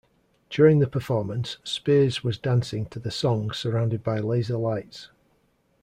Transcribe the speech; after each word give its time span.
During 0.49 0.79
the 0.79 0.87
performance, 0.87 1.59
Spears 1.63 2.23
was 2.23 2.39
dancing 2.39 2.87
to 2.87 2.97
the 2.97 3.11
song 3.11 3.51
surrounded 3.51 4.01
by 4.03 4.17
laser 4.17 4.57
lights. 4.57 5.09